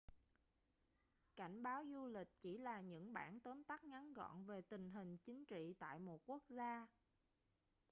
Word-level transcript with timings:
cảnh 1.35 1.63
báo 1.63 1.83
du 1.91 2.07
lịch 2.07 2.27
chỉ 2.41 2.57
là 2.57 2.81
những 2.81 3.13
bản 3.13 3.39
tóm 3.39 3.63
tắt 3.63 3.83
ngắn 3.83 4.13
gọn 4.13 4.45
về 4.45 4.61
tình 4.61 4.89
hình 4.89 5.17
chính 5.17 5.45
trị 5.45 5.75
tại 5.79 5.99
một 5.99 6.21
quốc 6.25 6.43
gia 6.49 6.87